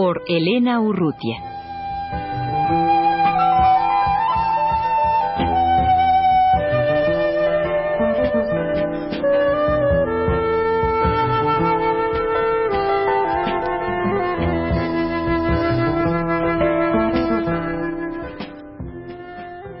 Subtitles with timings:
[0.00, 1.38] Por Elena Urrutia.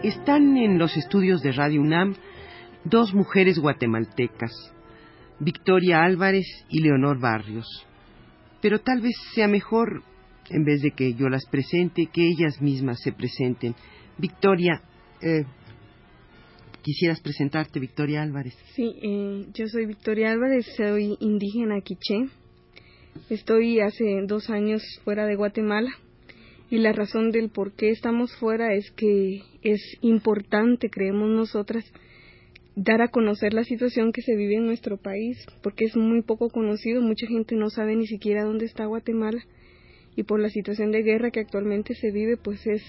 [0.02, 2.16] Están en los estudios de Radio UNAM
[2.82, 4.50] dos mujeres guatemaltecas,
[5.38, 7.87] Victoria Álvarez y Leonor Barrios.
[8.60, 10.02] Pero tal vez sea mejor,
[10.50, 13.74] en vez de que yo las presente, que ellas mismas se presenten.
[14.18, 14.82] Victoria,
[15.22, 15.44] eh,
[16.82, 18.56] quisieras presentarte, Victoria Álvarez.
[18.74, 22.28] Sí, eh, yo soy Victoria Álvarez, soy indígena quiché.
[23.30, 25.90] Estoy hace dos años fuera de Guatemala
[26.70, 31.84] y la razón del por qué estamos fuera es que es importante, creemos nosotras,
[32.80, 36.48] dar a conocer la situación que se vive en nuestro país, porque es muy poco
[36.48, 39.42] conocido, mucha gente no sabe ni siquiera dónde está Guatemala
[40.14, 42.82] y por la situación de guerra que actualmente se vive, pues es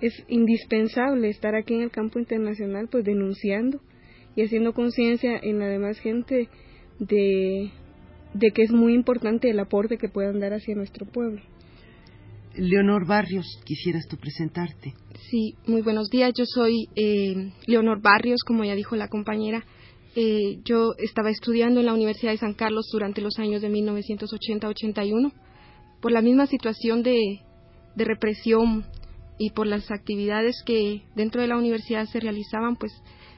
[0.00, 3.80] es indispensable estar aquí en el campo internacional pues denunciando
[4.34, 6.48] y haciendo conciencia en la demás gente
[6.98, 7.70] de,
[8.34, 11.40] de que es muy importante el aporte que puedan dar hacia nuestro pueblo.
[12.56, 14.94] Leonor Barrios, quisieras tú presentarte.
[15.30, 16.32] Sí, muy buenos días.
[16.36, 19.64] Yo soy eh, Leonor Barrios, como ya dijo la compañera.
[20.14, 25.32] Eh, yo estaba estudiando en la Universidad de San Carlos durante los años de 1980-81.
[26.00, 27.40] Por la misma situación de,
[27.96, 28.86] represión
[29.38, 32.92] y por las actividades que dentro de la universidad se realizaban, pues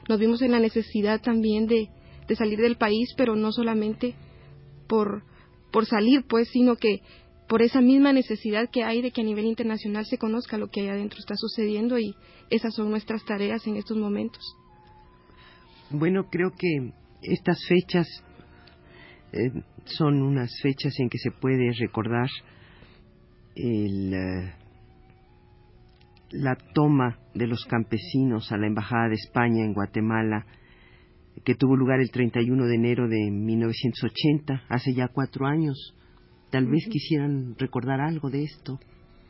[0.07, 1.89] nos vimos en la necesidad también de,
[2.27, 4.15] de salir del país, pero no solamente
[4.87, 5.23] por,
[5.71, 7.01] por salir, pues, sino que
[7.49, 10.81] por esa misma necesidad que hay de que a nivel internacional se conozca lo que
[10.81, 12.13] ahí adentro está sucediendo y
[12.51, 14.55] esas son nuestras tareas en estos momentos.
[15.89, 16.93] Bueno, creo que
[17.23, 18.07] estas fechas
[19.33, 22.29] eh, son unas fechas en que se puede recordar
[23.55, 24.49] el, uh,
[26.29, 30.45] la toma de los campesinos a la Embajada de España en Guatemala,
[31.43, 35.95] que tuvo lugar el 31 de enero de 1980, hace ya cuatro años.
[36.49, 38.79] Tal vez quisieran recordar algo de esto.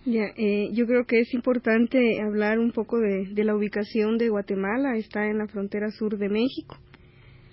[0.06, 4.30] Ya, eh, yo creo que es importante hablar un poco de, de, la ubicación de
[4.30, 4.96] Guatemala.
[4.96, 6.78] Está en la frontera sur de México.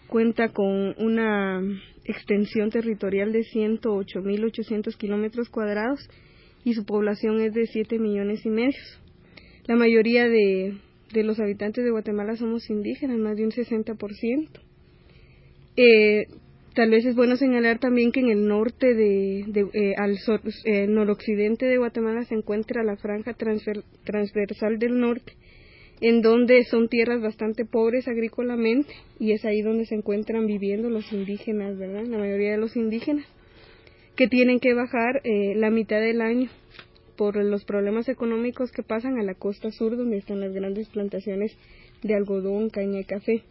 [0.07, 1.61] Cuenta con una
[2.05, 6.09] extensión territorial de 108.800 kilómetros cuadrados
[6.65, 8.79] y su población es de 7 millones y medio.
[9.67, 10.79] La mayoría de,
[11.13, 14.49] de los habitantes de Guatemala somos indígenas, más de un 60%.
[15.77, 16.27] Eh,
[16.77, 20.87] Tal vez es bueno señalar también que en el norte de, eh, al sur, eh,
[20.87, 25.33] noroccidente de Guatemala se encuentra la franja transversal del norte,
[26.03, 31.11] en donde son tierras bastante pobres agrícolamente y es ahí donde se encuentran viviendo los
[31.15, 32.05] indígenas, ¿verdad?
[32.05, 33.25] La mayoría de los indígenas
[34.15, 36.51] que tienen que bajar eh, la mitad del año
[37.17, 41.57] por los problemas económicos que pasan a la costa sur donde están las grandes plantaciones
[42.03, 43.45] de algodón, caña y café.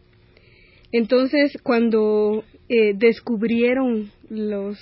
[0.92, 4.78] Entonces, cuando eh, descubrieron los,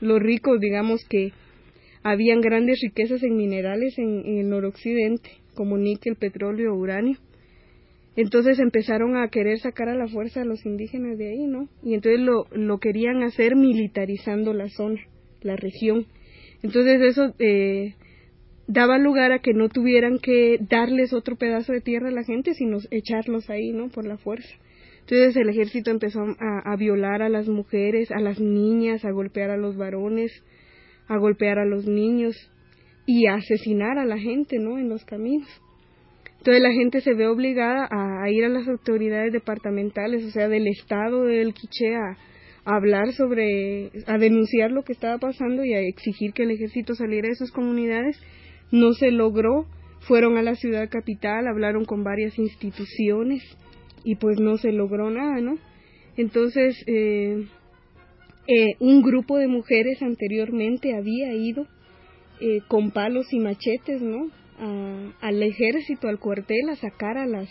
[0.00, 1.32] los ricos, digamos que
[2.02, 7.18] habían grandes riquezas en minerales en, el noroccidente, como níquel, petróleo, uranio,
[8.16, 11.68] entonces empezaron a querer sacar a la fuerza a los indígenas de ahí, ¿no?
[11.82, 15.00] Y entonces lo, lo querían hacer militarizando la zona,
[15.40, 16.06] la región.
[16.62, 17.94] Entonces eso eh,
[18.68, 22.54] daba lugar a que no tuvieran que darles otro pedazo de tierra a la gente,
[22.54, 23.88] sino echarlos ahí, ¿no?
[23.88, 24.54] Por la fuerza.
[25.06, 29.50] Entonces el ejército empezó a, a, violar a las mujeres, a las niñas, a golpear
[29.50, 30.32] a los varones,
[31.08, 32.34] a golpear a los niños
[33.04, 34.78] y a asesinar a la gente, ¿no?
[34.78, 35.48] En los caminos.
[36.38, 40.66] Entonces la gente se ve obligada a, ir a las autoridades departamentales, o sea, del
[40.68, 42.18] estado del Quiché a,
[42.64, 46.94] a hablar sobre, a denunciar lo que estaba pasando y a exigir que el ejército
[46.94, 48.20] saliera de sus comunidades.
[48.70, 49.66] No se logró,
[50.00, 53.42] fueron a la ciudad capital, hablaron con varias instituciones,
[54.04, 55.58] y pues no se logró nada, ¿no?
[56.16, 57.46] Entonces, eh,
[58.46, 61.66] eh, un grupo de mujeres anteriormente había ido
[62.40, 64.30] eh, con palos y machetes, ¿no?
[64.58, 67.48] A, al ejército, al cuartel, a sacar a las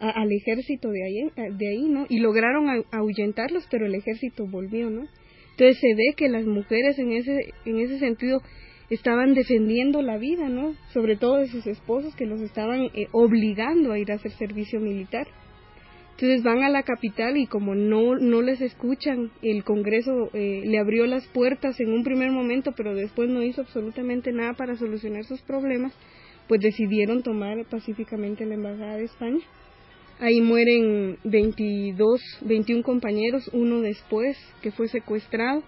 [0.00, 2.06] al ejército de ahí, de ahí, ¿no?
[2.08, 5.06] Y lograron ahuyentarlos, pero el ejército volvió, ¿no?
[5.52, 8.42] Entonces se ve que las mujeres en ese, en ese sentido
[8.90, 10.74] estaban defendiendo la vida, ¿no?
[10.92, 14.80] Sobre todo de sus esposos que los estaban eh, obligando a ir a hacer servicio
[14.80, 15.28] militar.
[16.22, 20.78] Entonces van a la capital y como no, no les escuchan, el Congreso eh, le
[20.78, 25.24] abrió las puertas en un primer momento, pero después no hizo absolutamente nada para solucionar
[25.24, 25.92] sus problemas,
[26.46, 29.40] pues decidieron tomar pacíficamente la Embajada de España.
[30.20, 35.64] Ahí mueren 22, 21 compañeros, uno después que fue secuestrado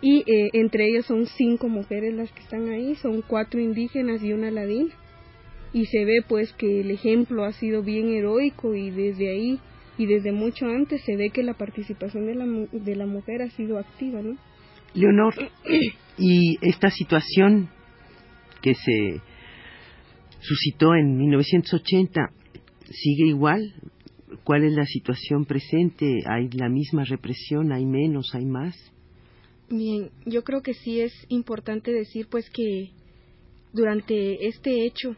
[0.00, 4.34] y eh, entre ellas son cinco mujeres las que están ahí, son cuatro indígenas y
[4.34, 4.94] una ladina
[5.74, 9.58] y se ve pues que el ejemplo ha sido bien heroico y desde ahí
[9.98, 13.50] y desde mucho antes se ve que la participación de la, de la mujer ha
[13.50, 14.38] sido activa, ¿no?
[14.94, 15.34] Leonor,
[16.18, 17.68] y esta situación
[18.62, 19.20] que se
[20.40, 22.30] suscitó en 1980
[22.90, 23.74] sigue igual.
[24.44, 26.22] ¿Cuál es la situación presente?
[26.26, 27.72] ¿Hay la misma represión?
[27.72, 28.34] ¿Hay menos?
[28.34, 28.74] ¿Hay más?
[29.70, 32.90] Bien, yo creo que sí es importante decir pues que
[33.72, 35.16] durante este hecho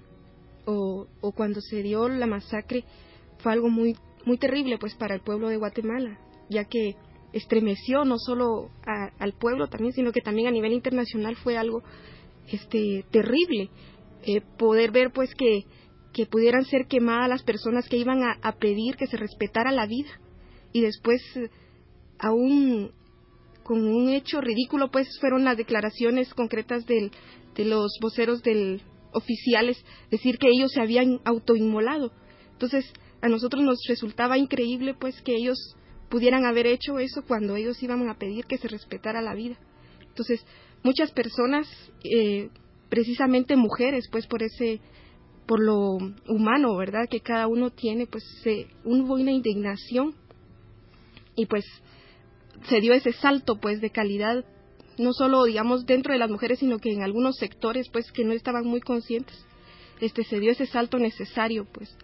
[0.67, 2.85] o, o cuando se dio la masacre
[3.39, 6.19] fue algo muy muy terrible pues para el pueblo de Guatemala,
[6.51, 6.97] ya que
[7.33, 8.71] estremeció no solo
[9.19, 11.83] al pueblo también, sino que también a nivel internacional fue algo
[12.49, 13.71] este terrible
[14.25, 15.65] eh, poder ver pues que
[16.13, 20.09] que pudieran ser quemadas las personas que iban a, pedir que se respetara la vida
[20.73, 21.21] y después
[22.19, 22.91] aún
[23.63, 27.11] con un hecho ridículo pues fueron las declaraciones concretas del,
[27.55, 28.81] de los voceros del
[29.17, 32.13] oficiales decir que ellos se habían autoinmolado.
[32.53, 32.85] Entonces,
[33.23, 35.59] a nosotros nos resultaba increíble pues que ellos
[36.09, 39.57] pudieran haber hecho eso cuando ellos iban a pedir que se respetara la vida.
[40.09, 40.45] Entonces,
[40.83, 41.67] muchas personas,
[42.05, 42.51] eh,
[42.89, 44.81] precisamente mujeres, pues por ese,
[45.47, 45.99] por lo
[46.29, 47.09] humano, ¿verdad?
[47.11, 50.15] Que cada uno tiene, pues se, hubo una indignación
[51.35, 51.65] y pues
[52.69, 54.45] se dio ese salto pues de calidad
[54.99, 58.33] no solo digamos dentro de las mujeres, sino que en algunos sectores pues que no
[58.33, 59.45] estaban muy conscientes,
[60.01, 61.97] este se dio ese salto necesario pues.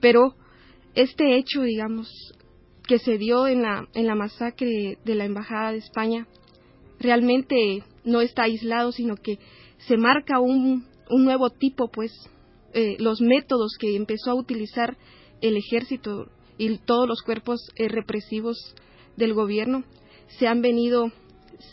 [0.00, 0.34] Pero
[0.94, 2.08] este hecho, digamos,
[2.86, 6.26] que se dio en la en la masacre de la embajada de España
[6.98, 9.38] realmente no está aislado, sino que
[9.86, 12.12] se marca un, un nuevo tipo pues
[12.74, 14.96] eh, los métodos que empezó a utilizar
[15.40, 16.28] el ejército
[16.58, 18.74] y todos los cuerpos eh, represivos
[19.16, 19.84] del gobierno
[20.38, 21.10] se han venido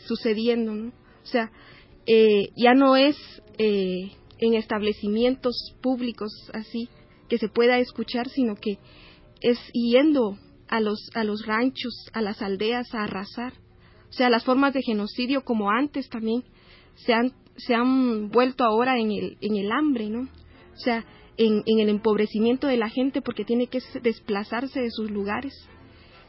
[0.07, 0.89] sucediendo, ¿no?
[0.89, 1.51] O sea,
[2.05, 3.17] eh, ya no es
[3.57, 6.89] eh, en establecimientos públicos así
[7.29, 8.77] que se pueda escuchar, sino que
[9.41, 10.37] es yendo
[10.67, 13.53] a los, a los ranchos, a las aldeas a arrasar.
[14.09, 16.43] O sea, las formas de genocidio como antes también
[16.95, 20.21] se han, se han vuelto ahora en el, en el hambre, ¿no?
[20.21, 21.05] O sea,
[21.37, 25.53] en, en el empobrecimiento de la gente porque tiene que desplazarse de sus lugares.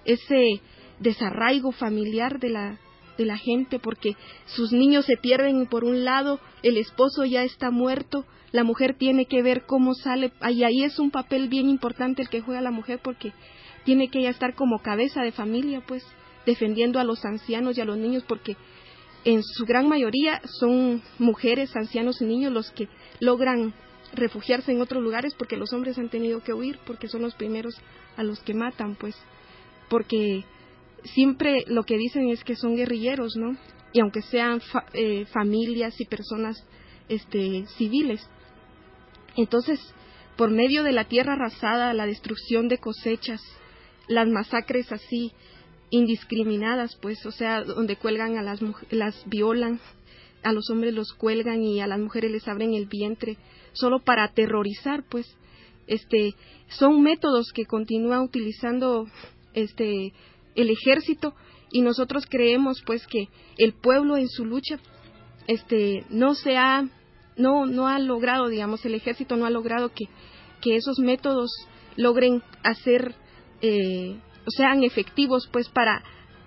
[0.05, 0.61] Ese
[0.99, 2.81] desarraigo familiar de la,
[3.17, 4.17] de la gente porque
[4.47, 9.27] sus niños se pierden por un lado, el esposo ya está muerto, la mujer tiene
[9.27, 12.71] que ver cómo sale, ahí, ahí es un papel bien importante el que juega la
[12.71, 13.33] mujer porque
[13.85, 16.05] tiene que estar como cabeza de familia, pues,
[16.45, 18.57] defendiendo a los ancianos y a los niños porque
[19.25, 22.89] en su gran mayoría son mujeres, ancianos y niños los que
[23.21, 23.75] logran
[24.15, 27.77] refugiarse en otros lugares porque los hombres han tenido que huir porque son los primeros
[28.17, 29.17] a los que matan, pues,
[29.89, 30.45] porque
[31.05, 33.57] siempre lo que dicen es que son guerrilleros, ¿no?
[33.93, 34.61] Y aunque sean
[34.93, 36.65] eh, familias y personas
[37.09, 38.29] este, civiles.
[39.37, 39.81] Entonces,
[40.37, 43.41] por medio de la tierra arrasada, la destrucción de cosechas,
[44.09, 45.33] las masacres así
[45.91, 48.61] indiscriminadas, pues, o sea, donde cuelgan a las
[48.91, 49.81] las violan,
[50.43, 53.37] a los hombres los cuelgan y a las mujeres les abren el vientre,
[53.73, 55.27] solo para aterrorizar, pues,
[55.87, 56.35] este,
[56.69, 59.07] son métodos que continúa utilizando
[59.55, 60.13] este
[60.57, 61.35] el ejército
[61.71, 64.79] y nosotros creemos pues que el pueblo en su lucha
[65.47, 66.89] este no se ha
[67.37, 70.07] no no ha logrado digamos el ejército no ha logrado que
[70.61, 71.51] que esos métodos
[71.97, 73.15] logren hacer
[73.63, 76.03] eh, sean efectivos pues para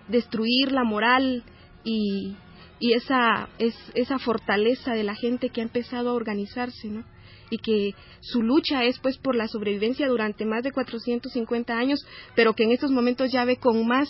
[0.07, 1.43] destruir la moral
[1.83, 2.35] y,
[2.79, 7.03] y esa es, esa fortaleza de la gente que ha empezado a organizarse no
[7.49, 12.53] y que su lucha es pues por la sobrevivencia durante más de 450 años, pero
[12.53, 14.09] que en estos momentos ya ve con más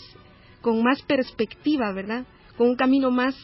[0.61, 2.25] con más perspectiva, ¿verdad?
[2.57, 3.35] Con un camino más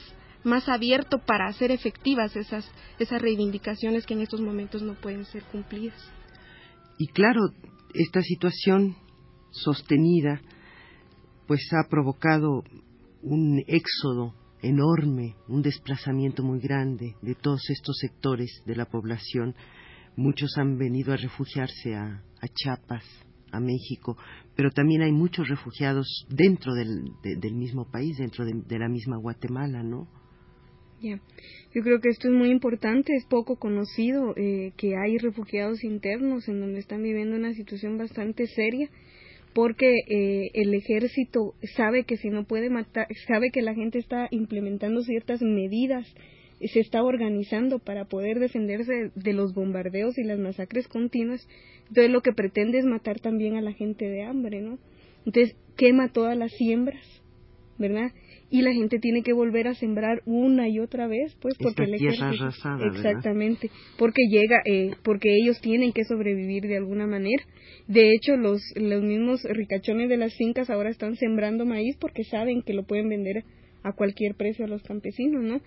[0.43, 5.43] más abierto para hacer efectivas esas esas reivindicaciones que en estos momentos no pueden ser
[5.43, 5.99] cumplidas.
[6.97, 7.41] Y claro,
[7.93, 8.95] esta situación
[9.51, 10.41] sostenida
[11.47, 12.63] pues ha provocado
[13.21, 19.55] un éxodo enorme, un desplazamiento muy grande de todos estos sectores de la población
[20.15, 22.21] Muchos han venido a refugiarse a,
[22.53, 23.03] Chiapas,
[23.51, 24.17] a México,
[24.55, 27.11] pero también hay muchos refugiados dentro del,
[27.53, 30.07] mismo país, dentro de, la misma Guatemala, ¿no?
[31.01, 31.19] Ya,
[31.73, 36.47] yo creo que esto es muy importante, es poco conocido eh, que hay refugiados internos
[36.47, 38.89] en donde están viviendo una situación bastante seria
[39.55, 44.27] porque eh, el ejército sabe que si no puede matar, sabe que la gente está
[44.29, 46.05] implementando ciertas medidas,
[46.59, 51.47] se está organizando para poder defenderse de los bombardeos y las masacres continuas,
[51.87, 54.79] entonces lo que pretende es matar también a la gente de hambre, ¿no?
[55.25, 57.03] Entonces quema todas las siembras,
[57.77, 58.11] ¿verdad?
[58.49, 61.95] y la gente tiene que volver a sembrar una y otra vez, pues porque el
[61.95, 62.47] ejército
[62.85, 67.43] exactamente, porque llega, eh, porque ellos tienen que sobrevivir de alguna manera.
[67.87, 72.61] De hecho, los los mismos ricachones de las fincas ahora están sembrando maíz porque saben
[72.61, 73.43] que lo pueden vender
[73.83, 75.61] a cualquier precio a los campesinos, ¿no?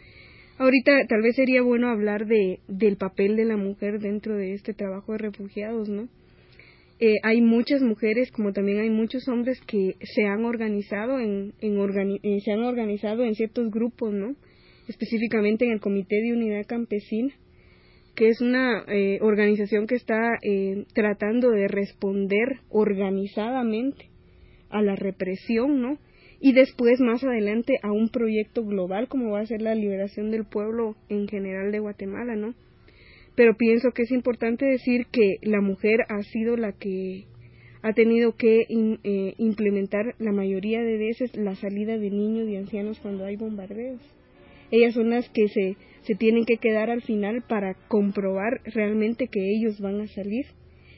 [0.59, 4.75] Ahorita tal vez sería bueno hablar de del papel de la mujer dentro de este
[4.75, 6.09] trabajo de refugiados, ¿no?
[6.99, 12.21] Eh, hay muchas mujeres como también hay muchos hombres que se han organizado en, en
[12.25, 14.35] eh, se han organizado en ciertos grupos no
[14.89, 17.33] específicamente en el comité de unidad campesina
[18.17, 20.41] que es una eh, organización que está
[20.93, 24.11] tratando de responder organizadamente
[24.71, 25.99] a la represión no
[26.41, 30.45] y después más adelante a un proyecto global como va a ser la liberación del
[30.45, 32.55] pueblo en general de Guatemala no
[33.39, 37.27] pero pienso que es importante decir que la mujer ha sido la que
[37.83, 42.99] ha tenido que eh, implementar la mayoría de veces la salida de niños y ancianos
[42.99, 44.01] cuando hay bombardeos.
[44.73, 49.53] Ellas son las que se, se tienen que quedar al final para comprobar realmente que
[49.53, 50.47] ellos van a salir.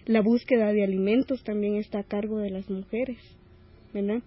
[0.06, 3.18] La búsqueda de alimentos también está a cargo de las mujeres,
[3.92, 4.22] ¿verdad?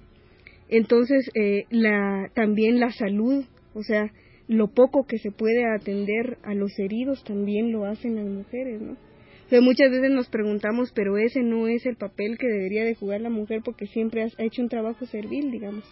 [0.74, 4.12] Entonces, eh, la, también la salud, o sea,
[4.48, 8.94] lo poco que se puede atender a los heridos también lo hacen las mujeres, ¿no?
[8.94, 12.96] O sea, muchas veces nos preguntamos, pero ese no es el papel que debería de
[12.96, 15.84] jugar la mujer porque siempre ha hecho un trabajo servil, digamos.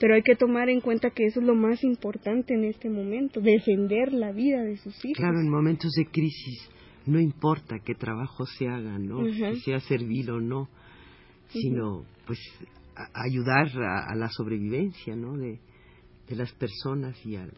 [0.00, 3.40] Pero hay que tomar en cuenta que eso es lo más importante en este momento,
[3.40, 5.18] defender la vida de sus hijos.
[5.18, 6.68] Claro, en momentos de crisis
[7.06, 9.24] no importa qué trabajo se haga, ¿no?
[9.24, 10.68] Si sea servil o no,
[11.48, 12.40] sino pues
[13.12, 15.36] ayudar a, la sobrevivencia, ¿no?
[15.36, 15.60] De,
[16.28, 17.52] de las personas y al,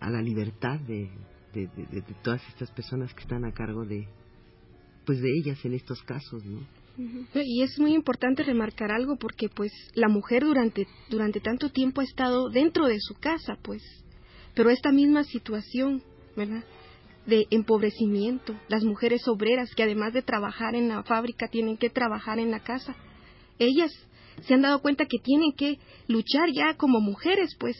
[0.00, 1.10] a la libertad de,
[1.52, 4.06] de, todas estas personas que están a cargo de
[5.04, 6.60] pues de ellas en estos casos no
[7.34, 12.04] y es muy importante remarcar algo porque pues la mujer durante durante tanto tiempo ha
[12.04, 13.82] estado dentro de su casa pues
[14.54, 16.02] pero esta misma situación
[16.36, 16.64] verdad
[17.26, 22.38] de empobrecimiento las mujeres obreras que además de trabajar en la fábrica tienen que trabajar
[22.38, 22.94] en la casa
[23.58, 23.90] ellas
[24.42, 27.76] se han dado cuenta que tienen que luchar ya como mujeres pues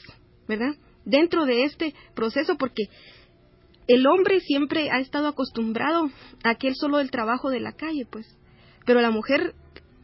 [0.46, 0.74] verdad
[1.04, 2.84] dentro de este proceso porque
[3.88, 6.10] el hombre siempre ha estado acostumbrado
[6.44, 8.26] a aquel solo del trabajo de la calle, pues,
[8.84, 9.54] pero la mujer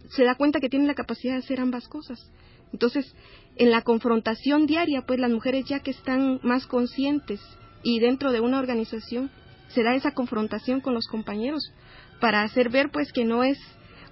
[0.09, 2.19] se da cuenta que tiene la capacidad de hacer ambas cosas.
[2.73, 3.15] Entonces,
[3.57, 7.41] en la confrontación diaria, pues las mujeres ya que están más conscientes
[7.83, 9.31] y dentro de una organización
[9.69, 11.63] se da esa confrontación con los compañeros
[12.21, 13.59] para hacer ver pues que no es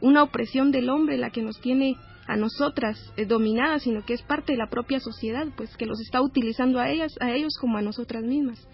[0.01, 4.23] una opresión del hombre la que nos tiene a nosotras eh, dominadas, sino que es
[4.23, 7.79] parte de la propia sociedad, pues que los está utilizando a ellas, a ellos como
[7.79, 8.67] a nosotras mismas.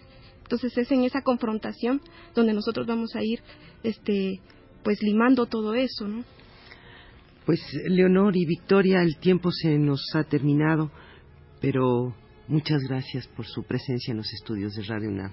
[0.42, 2.00] Entonces es en esa confrontación
[2.34, 3.40] donde nosotros vamos a ir,
[3.82, 4.40] este,
[4.82, 6.24] pues limando todo eso, ¿no?
[7.44, 10.90] Pues Leonor y Victoria, el tiempo se nos ha terminado,
[11.60, 12.14] pero
[12.46, 15.32] muchas gracias por su presencia en los estudios de Radio UNAM.